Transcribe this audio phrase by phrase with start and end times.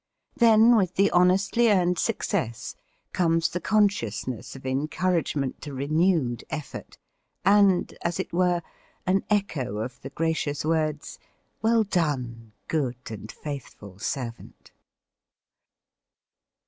[0.35, 2.75] Then with the honestly earned success
[3.13, 6.97] comes the consciousness of encouragement to renewed effort,
[7.45, 8.63] and, as it were,
[9.05, 11.19] an echo of the gracious words,
[11.61, 14.71] "Well done, good and faithful servant."